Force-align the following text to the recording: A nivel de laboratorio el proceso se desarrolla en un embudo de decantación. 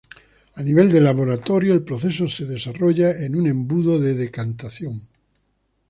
A 0.55 0.61
nivel 0.63 0.89
de 0.91 0.99
laboratorio 0.99 1.73
el 1.75 1.83
proceso 1.83 2.27
se 2.27 2.45
desarrolla 2.45 3.23
en 3.23 3.35
un 3.35 3.45
embudo 3.45 3.99
de 3.99 4.15
decantación. 4.15 5.07